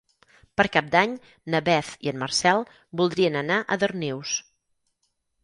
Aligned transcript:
Per 0.59 0.63
Cap 0.75 0.87
d'Any 0.95 1.11
na 1.55 1.61
Beth 1.67 1.91
i 2.07 2.11
en 2.13 2.17
Marcel 2.23 2.65
voldrien 3.03 3.39
anar 3.45 3.61
a 3.61 3.79
Darnius. 3.85 4.35